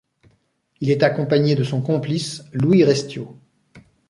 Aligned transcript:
Il 0.79 0.89
est 0.89 1.03
accompagné 1.03 1.53
de 1.53 1.63
son 1.63 1.79
complice, 1.83 2.41
Louis 2.53 2.83
Restiaux. 2.83 3.37